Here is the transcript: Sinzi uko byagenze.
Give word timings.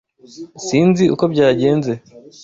Sinzi 0.65 1.03
uko 1.13 1.23
byagenze. 1.33 1.91